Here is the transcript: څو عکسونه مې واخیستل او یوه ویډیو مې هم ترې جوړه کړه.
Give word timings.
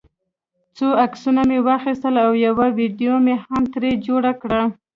څو 0.75 0.87
عکسونه 1.05 1.41
مې 1.49 1.59
واخیستل 1.67 2.15
او 2.25 2.31
یوه 2.45 2.65
ویډیو 2.79 3.13
مې 3.25 3.35
هم 3.45 3.61
ترې 3.73 3.91
جوړه 4.05 4.31
کړه. 4.41 4.61